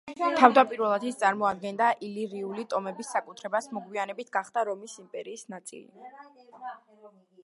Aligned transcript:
თავდაპირველად 0.37 1.03
ის 1.09 1.17
წარმოადგენდა 1.23 1.89
ილირიული 2.07 2.65
ტომების 2.71 3.11
საკუთრებას, 3.17 3.67
მოგვიანებით 3.79 4.33
გახდა 4.39 4.63
რომის 4.71 4.97
იმპერიის 5.05 5.45
ნაწილი. 5.55 6.09